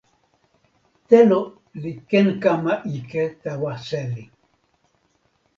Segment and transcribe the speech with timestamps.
[1.09, 1.39] telo
[1.81, 4.25] li ken kama ike tawa seli.